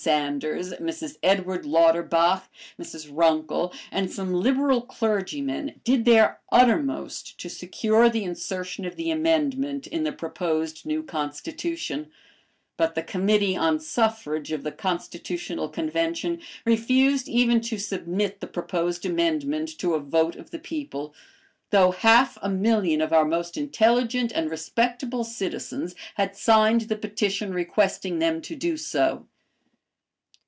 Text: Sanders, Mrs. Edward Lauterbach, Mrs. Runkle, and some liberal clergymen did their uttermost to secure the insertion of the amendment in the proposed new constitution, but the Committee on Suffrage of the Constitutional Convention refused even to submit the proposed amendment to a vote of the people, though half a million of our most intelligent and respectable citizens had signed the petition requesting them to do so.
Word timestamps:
Sanders, 0.01 0.73
Mrs. 0.73 1.17
Edward 1.21 1.63
Lauterbach, 1.63 2.49
Mrs. 2.81 3.07
Runkle, 3.11 3.71
and 3.91 4.11
some 4.11 4.33
liberal 4.33 4.81
clergymen 4.81 5.79
did 5.83 6.05
their 6.05 6.39
uttermost 6.51 7.39
to 7.39 7.47
secure 7.51 8.09
the 8.09 8.23
insertion 8.23 8.83
of 8.83 8.95
the 8.95 9.11
amendment 9.11 9.85
in 9.85 10.03
the 10.03 10.11
proposed 10.11 10.87
new 10.87 11.03
constitution, 11.03 12.09
but 12.77 12.95
the 12.95 13.03
Committee 13.03 13.55
on 13.55 13.79
Suffrage 13.79 14.51
of 14.51 14.63
the 14.63 14.71
Constitutional 14.71 15.69
Convention 15.69 16.41
refused 16.65 17.29
even 17.29 17.61
to 17.61 17.77
submit 17.77 18.39
the 18.39 18.47
proposed 18.47 19.05
amendment 19.05 19.69
to 19.77 19.93
a 19.93 19.99
vote 19.99 20.35
of 20.35 20.49
the 20.49 20.57
people, 20.57 21.13
though 21.69 21.91
half 21.91 22.39
a 22.41 22.49
million 22.49 23.01
of 23.01 23.13
our 23.13 23.25
most 23.25 23.55
intelligent 23.55 24.31
and 24.33 24.49
respectable 24.49 25.23
citizens 25.23 25.93
had 26.15 26.35
signed 26.35 26.81
the 26.81 26.97
petition 26.97 27.53
requesting 27.53 28.17
them 28.17 28.41
to 28.41 28.55
do 28.55 28.75
so. 28.77 29.27